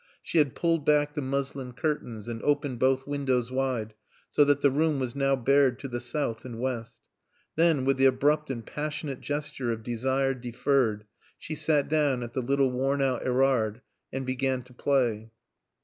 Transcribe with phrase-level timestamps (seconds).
[0.23, 3.93] She had pulled back the muslin curtains and opened both windows wide
[4.31, 6.99] so that the room was now bared to the south and west.
[7.55, 11.05] Then, with the abrupt and passionate gesture of desire deferred,
[11.37, 15.29] she sat down at the little worn out Erard and began to play.